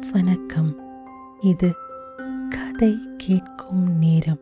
[0.00, 0.80] வணக்கம்.
[1.40, 1.74] இது
[2.50, 4.40] கதை கேட்கும் நேரம்.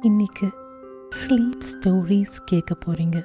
[0.00, 0.52] இன்னைக்கு
[1.10, 3.24] ஸ்லீப் ஸ்டோரிஸ் கேட்க போறீங்க.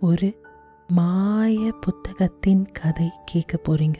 [0.00, 0.40] ஒரு
[0.88, 3.94] மாய புத்தகத்தின் கதை கேட்க போறீங்க.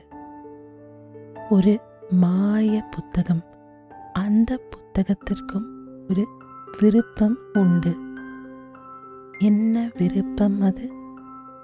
[1.51, 1.81] ஒரு
[2.11, 3.45] மாய புத்தகம்.
[4.13, 5.67] அந்த புத்தகத்திற்கும்
[6.09, 6.29] ஒரு
[6.81, 7.97] விருப்பம் உண்டு.
[9.39, 10.93] என்ன விருப்பம் அது?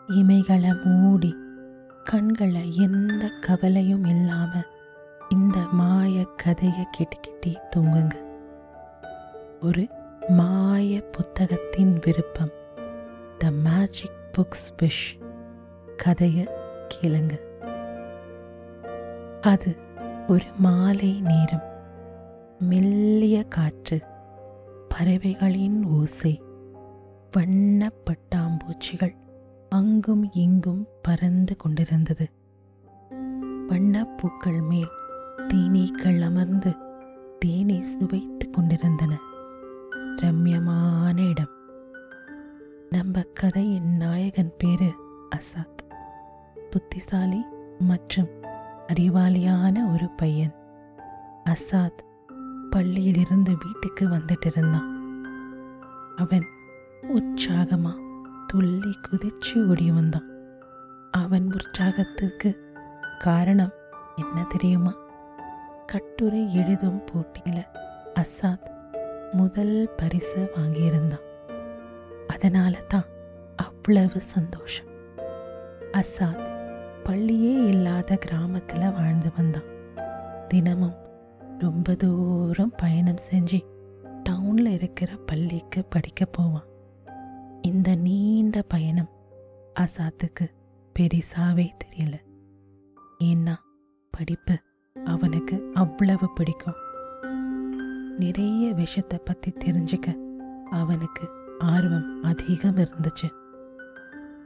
[0.09, 1.42] இமைகளை மூடி
[2.05, 4.63] கண்களை எந்த கவலையும் இல்லாம
[5.29, 8.11] இந்த மாய கதையை கேட்டுக்கிட்டே தூங்குங்க.
[9.63, 9.89] ஒரு
[10.29, 12.51] மாய புத்தகத்தின் விருப்பம்.
[13.39, 15.23] த மேஜிக் புக்ஸ் விஷ்
[15.97, 16.49] கதையை
[16.89, 17.39] கேளுங்க.
[19.41, 19.77] அது
[20.29, 21.71] ஒரு மாலை நேரம்.
[22.59, 24.01] மெல்லிய காற்று
[24.89, 26.43] பறவைகளின் ஓசை
[27.33, 29.17] வண்ண பட்டாம்பூச்சிகள்
[29.73, 32.31] அங்கும் இங்கும் பறந்து கொண்டிருந்தது.
[33.69, 34.89] வண்ணப்பூக்கள் மேல்
[35.37, 36.75] தேனீக்கள் அமர்ந்து
[37.39, 39.19] தேனை சுவைத்துக் கொண்டிருந்தன.
[40.17, 41.51] ரம்யமான இடம்.
[42.91, 44.95] நம்ம கதையின் நாயகன் பேரு
[45.37, 45.93] அசாத்.
[46.71, 47.45] புத்திசாலி
[47.79, 48.29] மற்றும்
[48.87, 50.55] அறிவாளியான ஒரு பையன்.
[51.45, 51.99] அசாத்
[52.71, 55.01] பள்ளியிலிருந்து வீட்டுக்கு வந்துட்டு இருந்தான்.
[56.17, 56.45] அவன்
[57.03, 58.02] உற்சாகமா
[58.53, 60.27] துள்ளி குதிச்சு ஓடி வந்தான்.
[61.11, 62.57] அவன் உற்சாகத்திற்கு
[63.19, 63.73] காரணம்
[64.17, 64.95] என்ன தெரியுமா?
[65.87, 67.67] கட்டுரை எழுதும் போட்டியில்
[68.15, 68.71] அசாத்
[69.33, 71.23] முதல் பரிசு வாங்கியிருந்தான்.
[72.27, 73.05] அதனால தான்
[73.57, 74.87] அவ்வளவு சந்தோஷம்.
[75.93, 76.47] அசாத்
[77.05, 79.99] பள்ளியே இல்லாத கிராமத்தில் வாழ்ந்து வந்தான்.
[80.49, 80.95] தினமும்
[81.59, 83.61] ரொம்ப தூரம் பயணம் செஞ்சு
[84.31, 86.71] டவுனில் இருக்கிற பள்ளிக்கு படிக்க போவான்.
[87.63, 89.09] இந்த நீண்ட பயணம்
[89.81, 90.47] அசாத்துக்கு
[90.99, 92.15] பெரிசாவே தெரியல.
[93.25, 93.55] ஏன்னா
[94.11, 94.61] படிப்பு
[95.05, 96.75] அவனுக்கு அவ்வளவு பிடிக்கும்.
[98.19, 100.17] நிறைய விஷயத்தை பத்தி தெரிஞ்சுக்க
[100.71, 101.29] அவனுக்கு
[101.59, 103.29] ஆர்வம் அதிகம் இருந்துச்சு.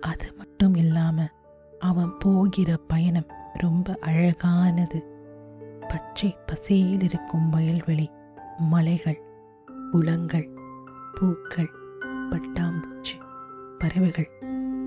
[0.00, 1.28] அது மட்டும் இல்லாம
[1.78, 5.04] அவன் போகிற பயணம் ரொம்ப அழகானது.
[5.88, 8.08] பச்சை பசேல் இருக்கும் வயல்வெளி
[8.58, 9.22] மலைகள்
[9.90, 10.50] குளங்கள்
[11.14, 11.70] பூக்கள்
[12.30, 12.65] பட்டா
[13.86, 14.30] பறவைகள்.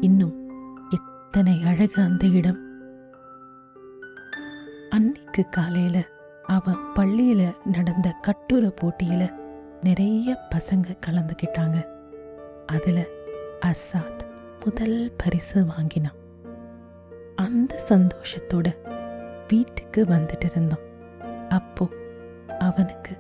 [0.02, 0.50] இன்னும்
[0.90, 2.60] எத்தனை அழகு அந்த இடம்.
[4.90, 6.08] அன்னைக்கு காலையில
[6.44, 9.34] அவன் பள்ளியில நடந்த கட்டுரை போட்டியில
[9.84, 11.86] நிறைய பசங்க கலந்துக்கிட்டாங்க.
[12.66, 13.06] அதுல
[13.62, 14.26] அசாத்
[14.66, 16.16] முதல் பரிசு வாங்கினான்.
[17.36, 18.76] அந்த சந்தோஷத்தோட
[19.48, 20.86] வீட்டுக்கு வந்துட்டு இருந்தான்.
[21.50, 21.90] அப்போ
[22.60, 23.18] அவனுக்கு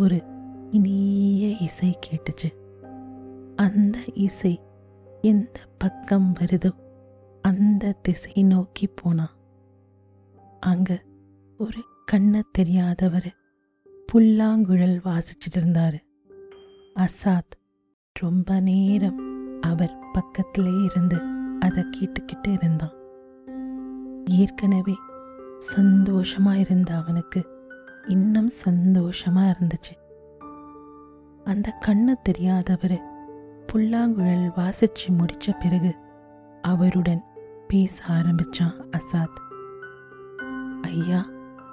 [0.00, 0.22] ஒரு
[0.70, 2.54] இனிய இசை கேட்டுச்சு.
[3.56, 4.60] அந்த இசை
[5.22, 6.74] எந்த பக்கம் வருதோ
[7.42, 9.34] அந்த திசை நோக்கி போனான்
[10.60, 11.02] அங்க
[11.58, 13.36] ஒரு கண்ண தெரியாதவர்
[14.06, 16.04] புல்லாங்குழல் வாசிச்சிட்டு இருந்தாரு
[16.94, 17.54] அசாத்
[18.12, 19.20] ரொம்ப நேரம்
[19.60, 21.16] அவர் பக்கத்திலே இருந்து
[21.60, 22.94] அதை கேட்டுக்கிட்டு இருந்தான்.
[24.24, 24.94] ஏற்கனவே
[25.76, 27.46] சந்தோஷமா இருந்த அவனுக்கு
[28.08, 29.96] இன்னும் சந்தோஷமா இருந்துச்சு.
[31.44, 33.15] அந்த கண்ணு தெரியாதவர்
[33.76, 35.96] புல்லாங்குழல் வாசிச்சு முடிச்ச பிறகு
[36.62, 37.24] அவருடன்
[37.68, 39.38] பேச ஆரம்பிச்சான் அசாத்.
[40.82, 41.28] ஐயா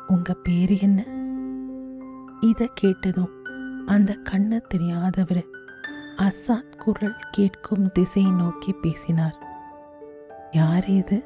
[0.07, 1.05] உங்க பேரு என்ன?
[2.41, 3.29] இத கேட்டதும்
[3.85, 5.45] அந்த கண்ணு தெரியாதவர்
[6.17, 9.37] அசாத் குரல் கேட்கும் திசை நோக்கி பேசினார்.
[10.51, 11.23] யார் இது?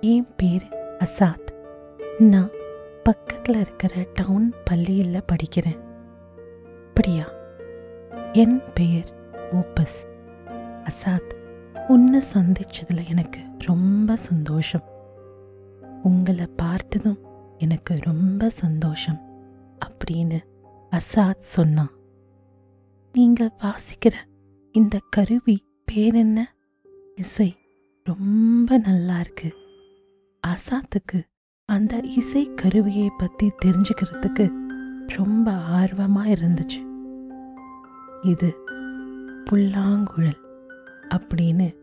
[0.00, 0.68] என் பேர்
[0.98, 1.52] அசாத்.
[2.18, 2.50] நான்
[3.02, 5.80] பக்கத்தில் இருக்கிற டவுன் பள்ளியில் படிக்கிறேன்.
[6.88, 7.24] அப்படியா?
[8.32, 9.16] என் பெயர்
[9.52, 9.98] ஓப்பஸ்
[10.84, 11.34] அசாத்
[11.88, 14.82] உன்னை சந்திச்சதில் எனக்கு ரொம்ப சந்தோஷம்.
[16.02, 17.18] உங்களை பார்த்ததும்
[17.58, 19.20] எனக்கு ரொம்ப சந்தோஷம்
[19.86, 20.40] அப்படின்னு
[20.90, 21.90] அசாத் சொன்னான்.
[23.12, 24.12] நீங்கள் வாசிக்கிற
[24.72, 26.54] இந்த கருவி பேர் என்ன
[27.14, 27.56] இசை
[28.04, 29.54] ரொம்ப நல்லா இருக்கு.
[30.46, 31.22] அசாத்துக்கு
[31.64, 34.52] அந்த இசை கருவியை பத்தி தெரிஞ்சுக்கிறதுக்கு
[35.06, 36.86] ரொம்ப ஆர்வமா இருந்துச்சு.
[38.22, 38.54] இது
[39.52, 40.40] புல்லாங்குழல்
[41.14, 41.76] அப்படின்னு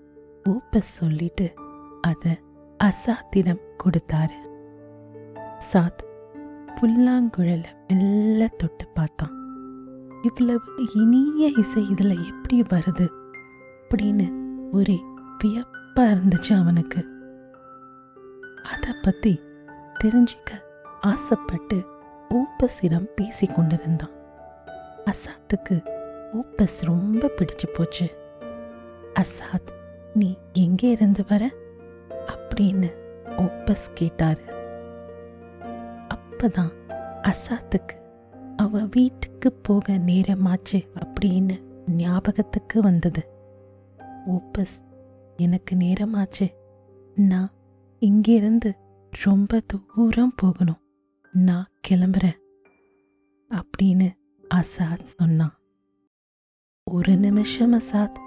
[0.50, 1.54] ஊப்ப சொல்லிட்டு
[2.02, 2.40] அதை
[2.84, 4.34] அசாத்திடம் கொடுத்தாரு.
[5.74, 6.04] சாத்
[6.82, 9.34] புல்லாங்குழல மெல்ல தொட்டு பார்த்தான்.
[10.22, 10.62] இவ்வளவு
[10.94, 13.08] இனிய இசை இதுல எப்படி வருது?
[13.90, 15.04] அப்படின்னு ஒரே
[15.44, 17.06] வியப்பா இருந்துச்சு அவனுக்கு.
[18.64, 19.42] அதை பத்தி
[20.04, 20.52] தெரிஞ்சுக்க
[21.02, 21.86] ஆசைப்பட்டு
[22.30, 24.12] ஊப்பசிடம் பேசி கொண்டிருந்தான்.
[25.06, 28.16] அசாத்துக்கு ஓப்பஸ் ரொம்ப பிடிச்சு போச்சு.
[29.14, 29.74] அசாத்
[30.14, 31.54] நீ எங்கே இருந்து வர?
[32.10, 32.94] அப்படின்னு
[33.28, 34.42] ஓப்பஸ் கேட்டாரு.
[36.14, 36.72] அப்பதான்
[37.22, 38.02] அசாத்துக்கு
[38.56, 43.28] அவ வீட்டுக்கு போக நேரமாச்சு அப்படின்னு ஞாபகத்துக்கு வந்தது.
[44.28, 44.84] ஓப்பஸ்
[45.38, 46.54] எனக்கு நேரமாச்சு.
[47.16, 47.52] நான்
[48.00, 48.76] இங்கிருந்து
[49.24, 50.82] ரொம்ப தூரம் போகணும்.
[51.32, 52.38] நான் கிளம்புறேன்.
[53.50, 54.12] அப்படின்னு
[54.56, 55.60] அசாத் சொன்னான்.
[56.92, 58.18] ஒரு நிமிஷம் அசாத்.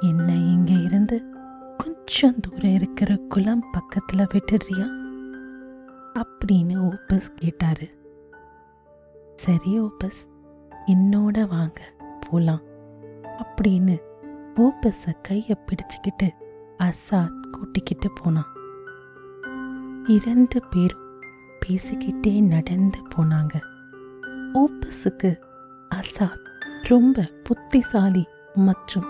[0.00, 1.16] என்ன இங்க இருந்து
[1.76, 4.86] கொஞ்சம் தூரம் இருக்கிற குளம் பக்கத்துல விட்டுடுறியா
[6.14, 7.88] அப்படின்னு ஓபஸ் கேட்டாரு.
[9.36, 10.20] சரி ஓபஸ்
[10.86, 11.80] என்னோட வாங்க
[12.20, 12.62] போலாம்
[13.38, 13.98] அப்படின்னு
[14.56, 16.28] ஓபஸ கைய பிடிச்சுக்கிட்டு
[16.78, 18.50] அசாத் கூட்டிக்கிட்டு போனான்.
[20.06, 21.06] இரண்டு பேரும்
[21.66, 23.54] பேசிக்கிட்டே நடந்து போனாங்க.
[24.54, 25.36] ஓபஸுக்கு
[25.94, 26.45] அசாத்
[26.88, 29.04] ரொம்ப புத்திசாலி மற்றும்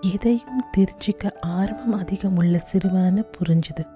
[0.00, 3.86] எதையும் தெரிஞ்சிக்க ஆர்வம் அதிகம் உள்ள சிறுவன்னு புரிஞ்சுது.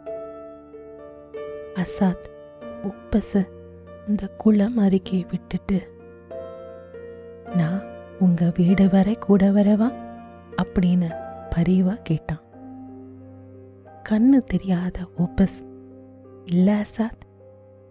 [1.75, 2.29] அசாத்
[2.83, 3.47] உப்பச
[4.09, 5.97] இந்த குளம் அருகே விட்டுட்டு
[7.57, 7.83] நான்
[8.19, 9.93] உங்க வீடு வரை கூட வரவா?
[10.63, 11.15] அப்படின்னு
[11.57, 12.41] பரிவா கேட்டான்.
[14.09, 15.65] கண்ணு தெரியாத ஓபஸ்
[16.45, 17.23] இல்ல அசாத்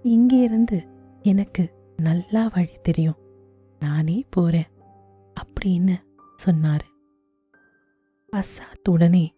[0.04, 0.88] இங்கே இருந்து
[1.22, 3.18] எனக்கு நல்லா வழி தெரியும்.
[3.80, 4.68] நானே போறேன்.
[5.38, 5.96] அப்படின்னு
[6.46, 6.88] சொன்னாரு.
[8.32, 9.36] அசாத் உடனே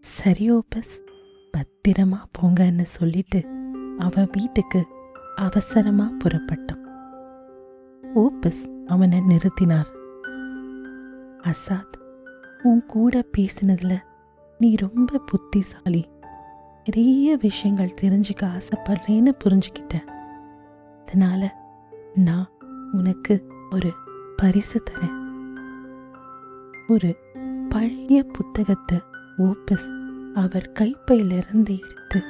[0.00, 3.46] சரி பத்திரமா போங்கன்னு சொல்லிட்டு
[3.98, 4.86] அவ வீட்டுக்கு
[5.36, 6.78] அவசரமா புறப்பட்டான்.
[8.14, 9.98] ஓபஸ் அவனை நிறுத்தினார்.
[11.42, 11.98] அசாத்
[12.62, 13.98] உன் கூட பேசினதுல
[14.58, 16.08] நீ ரொம்ப புத்திசாலி.
[16.84, 20.06] நிறைய விஷயங்கள் தெரிஞ்சுக்க ஆசைப்படுறேன்னு புரிஞ்சுக்கிட்டேன்
[21.00, 21.56] அதனால
[22.14, 22.50] நான்
[22.92, 23.92] உனக்கு ஒரு
[24.36, 25.19] பரிசு தரேன்.
[26.90, 27.16] ஒரு
[27.68, 29.00] பழைய புத்தகத்தை
[29.38, 29.88] ஓபஸ்
[30.34, 32.22] அவர் கைப்பையிலிருந்து எடுத்து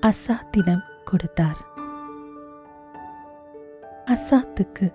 [0.00, 1.56] அசாத்திடம் கொடுத்தார்.
[4.06, 4.90] அசாத்துக்கு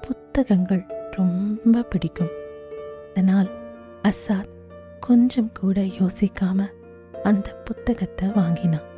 [0.00, 2.28] புத்தகங்கள் ரொம்ப பிடிக்கும்.
[3.10, 3.50] அதனால்
[4.02, 4.48] அசாத்
[5.00, 6.66] கொஞ்சம் கூட யோசிக்காம
[7.22, 8.88] அந்த புத்தகத்தை வாங்கினான்.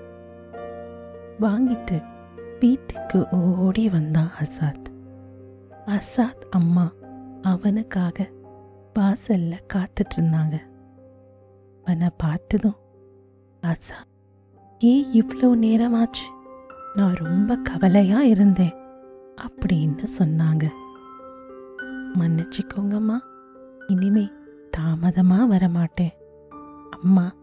[1.40, 2.04] வாங்கிட்டு
[2.60, 4.84] வீட்டுக்கு ஓடி வந்தான் அசாத்.
[5.86, 6.92] அசாத் அம்மா
[7.42, 8.34] அவனுக்காக
[8.98, 10.60] வாசல்ல காத்துட்டு இருந்தாங்க
[11.84, 12.76] அவனை பார்த்ததும்
[13.62, 13.98] ஆசா
[14.78, 16.26] ஏன் இவ்வளோ நேரமாச்சு?
[16.94, 18.75] நான் ரொம்ப கவலையா இருந்தேன்
[19.37, 20.69] அப்படின்னு சொன்னாங்க.
[22.14, 23.19] மன்னிச்சுக்கோங்கம்மா
[23.87, 24.31] இனிமே
[24.78, 26.12] தாமதமா வரமாட்டேன்.
[26.90, 27.34] அம்மா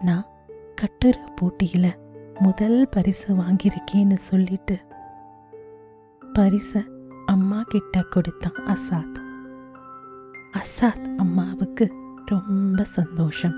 [0.00, 0.26] நான்
[0.74, 1.92] கட்டுரை போட்டியில
[2.40, 4.78] முதல் பரிசு வாங்கியிருக்கேன்னு சொல்லிட்டு.
[6.32, 6.82] பரிசை
[7.26, 9.21] அம்மா கிட்ட கொடுத்தான் அசாத்.
[10.52, 11.92] அசாத் அம்மாவுக்கு
[12.26, 13.54] ரொம்ப சந்தோஷம்.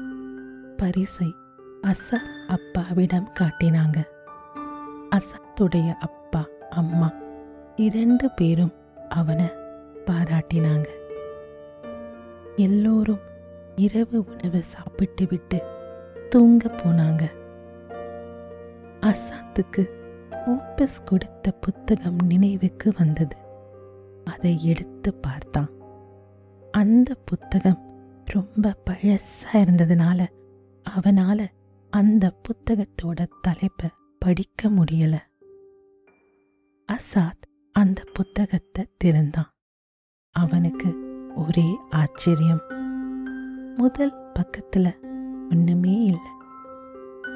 [0.76, 1.34] பரிசை
[1.82, 4.02] அசாத் அப்பாவிடம் காட்டினாங்க.
[5.10, 7.12] அசாத்துடைய அப்பா அம்மா
[7.76, 8.72] இரண்டு பேரும்
[9.08, 9.50] அவனை
[10.04, 10.86] பாராட்டினாங்க.
[12.56, 13.20] எல்லோரும்
[13.76, 15.62] இரவு உணவு சாப்பிட்டு விட்டு
[16.28, 17.22] தூங்க போனாங்க.
[19.00, 19.88] அசாத்துக்கு
[20.46, 23.36] ஓப்பஸ் கொடுத்த புத்தகம் நினைவுக்கு வந்தது.
[24.24, 25.82] அதை எடுத்து பார்த்தான்.
[26.76, 30.26] அந்த புத்தகம் ரொம்ப பழசாக இருந்ததுனால
[30.90, 31.46] அவனால
[31.90, 35.18] அந்த புத்தகத்தோட தலைப்பை படிக்க முடியல.
[36.92, 39.54] அசாத் அந்த புத்தகத்தை திறந்தான்.
[40.30, 40.96] அவனுக்கு
[41.34, 42.62] ஒரே ஆச்சரியம்.
[43.76, 44.94] முதல் பக்கத்துல
[45.50, 46.30] ஒண்ணுமே இல்லை.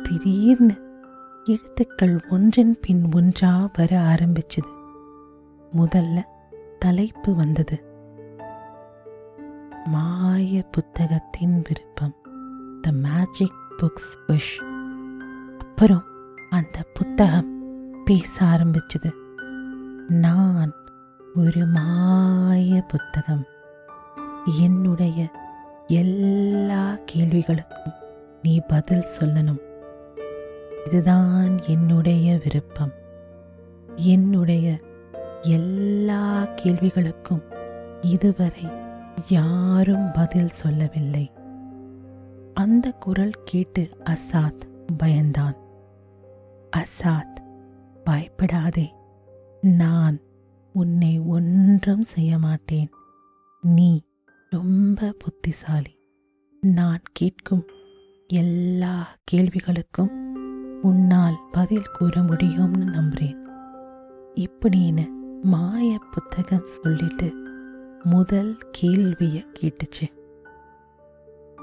[0.03, 1.03] திடீர்னு
[1.45, 4.73] எழுத்துக்கள் ஒன்றின் பின் ஒன்றா வர ஆரம்பிச்சது.
[5.77, 6.25] முதல்ல
[6.79, 7.88] தலைப்பு வந்தது.
[10.39, 12.15] மாய புத்தகத்தின் விருப்பம்.
[12.83, 14.65] த மேஜிக் புக்ஸ் விஷ்
[15.59, 16.05] அப்புறம்
[16.51, 17.49] அந்த புத்தகம்
[18.05, 19.13] பேச ஆரம்பிச்சது.
[20.09, 20.73] நான்
[21.35, 23.45] ஒரு மாய புத்தகம்.
[24.61, 25.31] என்னுடைய
[25.87, 27.95] எல்லா கேள்விகளுக்கும்
[28.43, 29.61] நீ பதில் சொல்லணும்.
[30.87, 32.93] இதுதான் என்னுடைய விருப்பம்.
[33.97, 34.81] என்னுடைய
[35.43, 37.43] எல்லா கேள்விகளுக்கும்
[38.01, 38.87] இதுவரை
[39.29, 41.33] யாரும் பதில் சொல்லவில்லை.
[42.55, 44.61] அந்த குரல் கேட்டு அசாத்
[45.03, 45.57] பயந்தான்.
[46.77, 47.41] அசாத்
[48.05, 48.95] பயப்படாதே.
[49.61, 50.21] நான்
[50.73, 52.91] உன்னை ஒன்றும் செய்ய மாட்டேன்.
[53.61, 54.03] நீ
[54.51, 55.99] ரொம்ப புத்திசாலி.
[56.61, 57.65] நான் கேட்கும்
[58.27, 60.33] எல்லா கேள்விகளுக்கும்
[60.83, 63.47] உன்னால் பதில் கூற முடியும்னு நம்புறேன்.
[64.35, 65.09] இப்படின்னு
[65.43, 67.48] மாய புத்தகம் சொல்லிட்டு
[68.03, 70.13] முதல் கேள்வியை கேட்டுச்சு.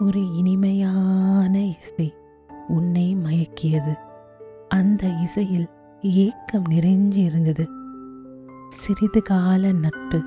[0.01, 2.13] ஒரு இனிமையான இசை
[2.67, 3.97] உன்னை மயக்கியது.
[4.67, 5.67] அந்த இசையில்
[6.01, 7.67] ஏக்கம் நிறைஞ்சு இருந்தது.
[8.69, 10.23] சிறிது கால நட்பு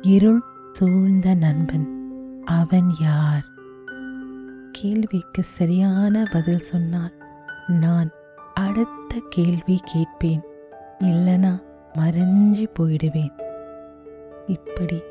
[0.00, 0.42] இருள்
[0.72, 2.12] சூழ்ந்த நண்பன்
[2.44, 3.44] அவன் யார்?
[4.72, 7.12] கேள்விக்கு சரியான பதில் சொன்னால்
[7.66, 8.10] நான்
[8.54, 10.40] அடுத்த கேள்வி கேட்பேன்.
[10.98, 11.62] இல்லனா
[11.94, 13.32] மறைஞ்சி போயிடுவேன்.
[14.46, 15.02] இப்படி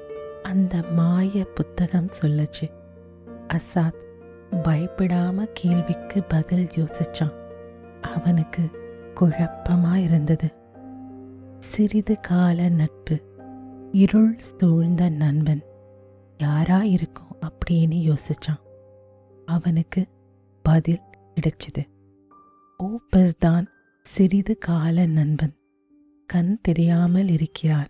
[0.49, 2.71] அந்த மாய புத்தகம் சொல்லுச்சு.
[3.47, 4.05] அசாத்
[4.51, 7.33] பயப்படாம கேள்விக்கு பதில் யோசிச்சான்.
[8.01, 8.69] அவனுக்கு
[9.15, 10.53] குழப்பமா இருந்தது.
[11.59, 13.21] சிறிது கால நட்பு.
[13.91, 15.63] இருள் சூழ்ந்த நண்பன்.
[16.37, 17.37] யாரா இருக்கும்?
[17.41, 18.61] அப்படின்னு யோசிச்சான்.
[19.45, 20.07] அவனுக்கு
[20.61, 21.01] பதில்
[21.35, 21.85] கிடைச்சது.
[22.83, 23.67] ஓப்பஸ் தான்
[24.01, 25.55] சிறிது கால நண்பன்.
[26.27, 27.89] கண் தெரியாமல் இருக்கிறார்.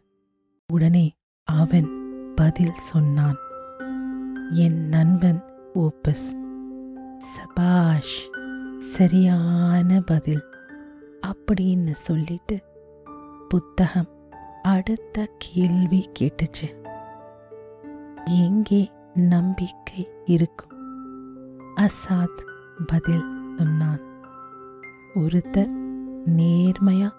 [0.74, 1.12] உடனே
[1.44, 1.99] அவன்
[2.40, 3.36] பதில் சொன்னான்.
[4.52, 5.44] என் நண்பன்
[5.76, 6.28] ஓப்பஸ்.
[7.18, 8.30] சபாஷ்
[8.78, 10.44] சரியான பதில்.
[11.28, 12.60] அப்படின்னு சொல்லிட்டு
[13.50, 14.08] புத்தகம்
[14.64, 16.88] அடுத்த கேள்வி கேட்டுச்சு.
[18.26, 20.78] எங்கே நம்பிக்கை இருக்கும்?
[21.76, 22.44] அசாத்
[22.88, 24.00] பதில் சொன்னான்.
[25.16, 25.72] ஒருத்தர்
[26.26, 27.10] நேர்மையா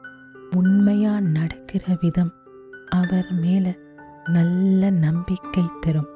[0.56, 2.32] உண்மையா நடக்கிற விதம்
[2.88, 3.78] அவர் மேலே
[4.24, 6.08] நல்ல நம்பிக்கை தரும்.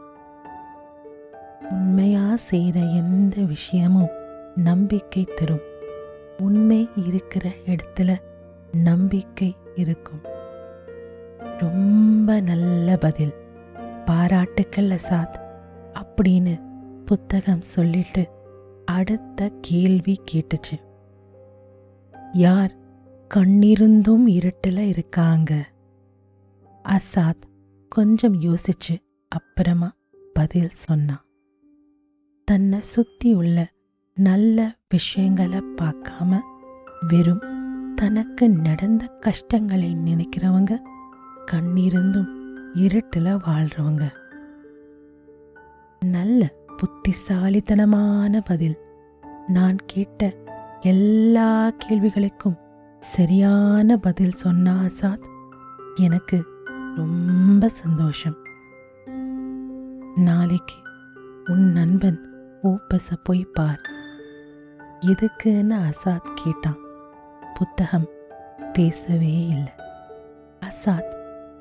[1.71, 4.09] உண்மையா செய்கிற எந்த விஷயமும்
[4.55, 5.61] நம்பிக்கை தரும்.
[6.39, 8.17] உண்மை இருக்கிற இடத்துல
[8.73, 10.21] நம்பிக்கை இருக்கும்.
[11.61, 13.35] ரொம்ப நல்ல பதில்.
[14.05, 15.41] பாராட்டுக்கள் அசாத்
[15.95, 16.61] அப்படின்னு
[17.05, 18.29] புத்தகம் சொல்லிட்டு
[18.85, 20.81] அடுத்த கேள்வி கேட்டுச்சு.
[22.33, 22.73] யார்
[23.35, 25.65] கண்ணிருந்தும் இருட்டில் இருக்காங்க?
[26.89, 27.43] அசாத்
[27.95, 28.97] கொஞ்சம் யோசிச்சு
[29.29, 29.93] அப்புறமா
[30.33, 31.25] பதில் சொன்னான்.
[32.45, 33.73] தன்னை சுத்தி உள்ள
[34.15, 36.41] நல்ல விஷயங்களை பார்க்காம
[37.07, 37.43] வெறும்
[37.95, 40.79] தனக்கு நடந்த கஷ்டங்களை நினைக்கிறவங்க
[41.53, 42.27] கண்ணிருந்தும்
[42.73, 44.11] இருட்டில் வாழ்றவங்க.
[46.05, 48.77] நல்ல புத்திசாலித்தனமான பதில்.
[49.47, 50.35] நான் கேட்ட
[50.81, 52.59] எல்லா கேள்விகளுக்கும்
[52.99, 55.29] சரியான பதில் சொன்ன ஆசாத்
[55.95, 56.53] எனக்கு
[56.97, 58.37] ரொம்ப சந்தோஷம்.
[60.17, 60.75] நாளைக்கு
[61.51, 62.21] உன் நண்பன்
[62.63, 63.81] ஓப்பஸ போய் பார்.
[65.01, 66.77] எதுக்குன்னு அசாத் கேட்டான்.
[67.55, 68.09] புத்தகம்
[68.73, 69.73] பேசவே இல்லை.
[70.61, 71.15] அசாத்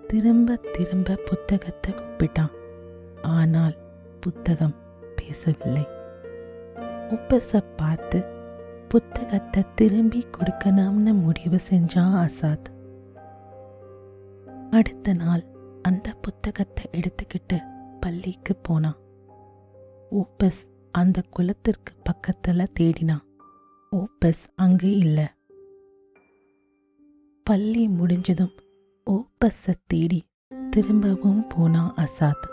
[0.08, 2.52] திரும்ப திரும்ப புத்தகத்தை கூப்பிட்டான்.
[3.22, 3.75] ஆனால்
[4.20, 4.75] புத்தகம்
[5.16, 5.88] பேசவில்லை.
[7.10, 8.25] உப்பஸ பார்த்து
[8.88, 12.73] புத்தகத்தை திரும்பி கொடுக்கணும்னு முடிவு செஞ்சான் ஆசாத்
[14.74, 15.44] அடுத்த நாள்
[15.82, 17.58] அந்த புத்தகத்தை எடுத்துக்கிட்டு
[18.00, 18.96] பள்ளிக்கு போனான்.
[20.12, 20.62] ஓப்பஸ்
[20.92, 23.24] அந்த குளத்திற்கு பக்கத்துல தேடினான்.
[23.92, 25.27] ஓப்பஸ் அங்கு இல்லை.
[27.44, 28.51] பள்ளி முடிஞ்சதும்
[29.12, 30.24] ஓப்பஸை தேடி
[30.70, 32.48] திரும்பவும் போனான் அசாத்.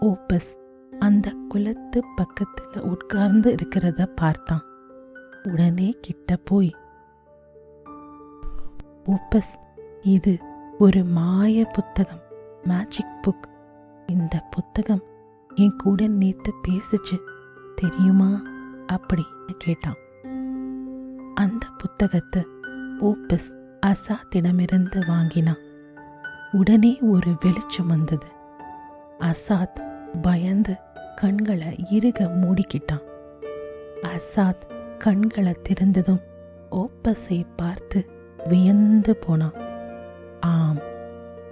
[0.00, 0.58] ஓப்பஸ்
[0.98, 4.62] அந்த குளத்து பக்கத்துல உட்கார்ந்து இருக்கிறத பார்த்தான்.
[5.42, 6.74] உடனே கிட்ட போய்
[9.06, 9.62] ஓப்பஸ்
[10.04, 10.38] இது
[10.78, 12.20] ஒரு மாய புத்தகம்.
[12.64, 13.48] மேஜிக் புக்
[14.06, 15.02] இந்த புத்தகம்
[15.54, 17.18] என் கூட நேத்து பேசுச்சு.
[17.74, 18.42] தெரியுமா?
[18.92, 19.94] அப்படின்னு கேட்டான்.
[21.34, 22.46] அந்த புத்தகத்தை
[23.00, 25.58] ஓப்பஸ் அசாத்திடமிருந்து வாங்கினான்.
[26.52, 28.26] உடனே ஒரு வெளிச்சம் வந்தது.
[29.18, 29.82] அசாத்
[30.22, 30.76] பயந்து
[31.16, 33.02] கண்களை இறுக மூடிக்கிட்டான்.
[34.02, 36.22] அசாத் கண்களை திறந்ததும்
[36.70, 38.10] ஓப்பஸை பார்த்து
[38.48, 39.72] வியந்து போனான்.
[40.44, 40.78] ஆம்.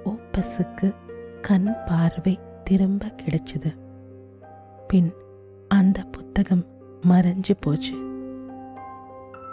[0.04, 0.94] ஓப்பஸுக்கு
[1.40, 3.76] கண் பார்வை திரும்ப கிடைச்சது.
[4.88, 5.12] பின்
[5.68, 6.64] அந்த புத்தகம்
[7.08, 7.94] மறைஞ்சு போச்சு.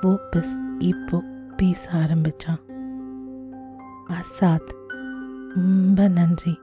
[0.02, 1.24] ஓப்பஸ் இப்போ
[1.58, 2.60] பேச ஆரம்பிச்சான்.
[4.10, 4.74] அசாத்
[5.56, 6.60] ரொம்ப நன்றி.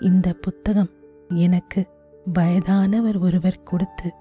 [0.00, 0.90] இந்த புத்தகம்
[1.28, 1.86] எனக்கு
[2.32, 4.12] வயதானவர் ஒருவர் கொடுத்து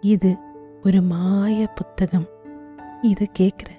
[0.00, 0.36] இது
[0.84, 2.28] ஒரு மாய புத்தகம்.
[3.02, 3.70] இது கேட்குற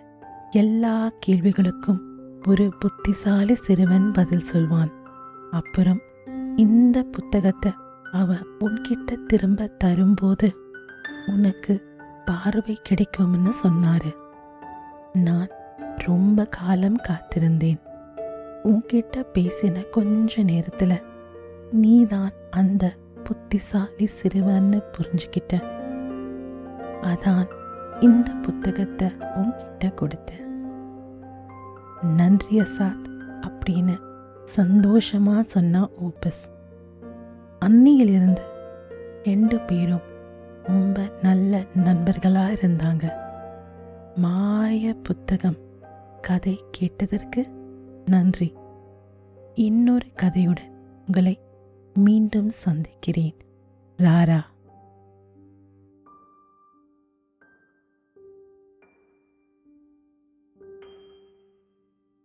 [0.51, 2.04] எல்லா கேள்விகளுக்கும்
[2.47, 4.91] ஒரு புத்திசாலி சிறுவன் பதில் சொல்வான்.
[5.51, 5.99] அப்புறம்
[6.55, 7.71] இந்த புத்தகத்தை
[8.11, 10.47] அவ உன்கிட்ட திரும்ப தரும்போது
[11.27, 11.73] உனக்கு
[12.25, 14.11] பார்வை கிடைக்கும்னு சொன்னாரு.
[15.13, 15.47] நான்
[15.97, 17.81] ரொம்ப காலம் காத்திருந்தேன்.
[18.63, 21.01] உன்கிட்ட பேசின கொஞ்ச நேரத்துல
[21.71, 25.63] நீதான் அந்த புத்திசாலி சிறுவன்னு புரிஞ்சுக்கிட்ட.
[27.01, 27.45] அதான்
[28.01, 30.44] இந்த புத்தகத்தை உன்கிட்ட கொடுத்தேன்.
[32.05, 33.09] நன்றி அசாத்
[33.41, 33.99] அப்படின்னு
[34.43, 36.49] சந்தோஷமாக சொன்னா ஓபஸ்.
[37.59, 38.41] அன்னியிலிருந்து
[39.23, 40.01] ரெண்டு பேரும்
[40.63, 43.11] ரொம்ப நல்ல நண்பர்களாக இருந்தாங்க.
[44.15, 45.57] மாய புத்தகம்
[46.21, 47.49] கதை கேட்டதற்கு
[48.05, 48.53] நன்றி.
[49.53, 50.71] இன்னொரு கதையுடன்
[51.05, 51.39] உங்களை
[51.93, 53.35] மீண்டும் சந்திக்கிறேன்.
[53.97, 54.41] ராரா.